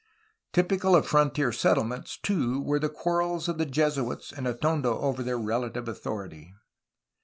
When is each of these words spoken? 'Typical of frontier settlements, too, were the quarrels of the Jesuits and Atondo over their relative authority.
'Typical 0.51 0.95
of 0.95 1.05
frontier 1.05 1.51
settlements, 1.51 2.17
too, 2.17 2.59
were 2.63 2.79
the 2.79 2.89
quarrels 2.89 3.47
of 3.47 3.59
the 3.59 3.67
Jesuits 3.67 4.31
and 4.33 4.47
Atondo 4.47 4.99
over 4.99 5.21
their 5.21 5.37
relative 5.37 5.87
authority. 5.87 6.55